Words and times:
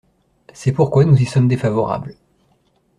C’est 0.53 0.71
pourquoi 0.71 1.05
nous 1.05 1.21
y 1.21 1.25
sommes 1.27 1.47
défavorables. 1.47 2.15